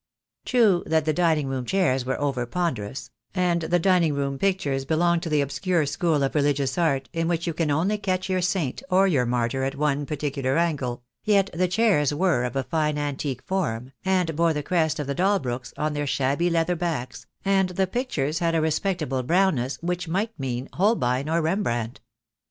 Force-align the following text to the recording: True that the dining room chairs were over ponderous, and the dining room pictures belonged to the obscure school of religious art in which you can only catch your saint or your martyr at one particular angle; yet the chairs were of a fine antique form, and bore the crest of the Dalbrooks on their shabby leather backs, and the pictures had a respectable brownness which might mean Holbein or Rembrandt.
True 0.45 0.81
that 0.87 1.05
the 1.05 1.13
dining 1.13 1.45
room 1.47 1.63
chairs 1.63 2.05
were 2.05 2.19
over 2.19 2.47
ponderous, 2.47 3.11
and 3.35 3.61
the 3.61 3.77
dining 3.77 4.15
room 4.15 4.39
pictures 4.39 4.83
belonged 4.83 5.21
to 5.21 5.29
the 5.29 5.41
obscure 5.41 5.85
school 5.85 6.23
of 6.23 6.33
religious 6.33 6.75
art 6.75 7.07
in 7.13 7.27
which 7.27 7.45
you 7.45 7.53
can 7.53 7.69
only 7.69 7.99
catch 7.99 8.27
your 8.27 8.41
saint 8.41 8.81
or 8.89 9.07
your 9.07 9.27
martyr 9.27 9.63
at 9.63 9.75
one 9.75 10.07
particular 10.07 10.57
angle; 10.57 11.03
yet 11.23 11.51
the 11.53 11.67
chairs 11.67 12.11
were 12.15 12.45
of 12.45 12.55
a 12.55 12.63
fine 12.63 12.97
antique 12.97 13.43
form, 13.43 13.91
and 14.03 14.35
bore 14.35 14.53
the 14.53 14.63
crest 14.63 14.99
of 14.99 15.05
the 15.05 15.13
Dalbrooks 15.13 15.71
on 15.77 15.93
their 15.93 16.07
shabby 16.07 16.49
leather 16.49 16.75
backs, 16.75 17.27
and 17.45 17.69
the 17.69 17.85
pictures 17.85 18.39
had 18.39 18.55
a 18.55 18.59
respectable 18.61 19.21
brownness 19.21 19.77
which 19.83 20.07
might 20.07 20.31
mean 20.39 20.67
Holbein 20.73 21.29
or 21.29 21.43
Rembrandt. 21.43 22.01